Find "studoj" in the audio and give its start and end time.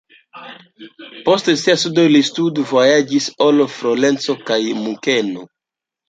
1.81-2.05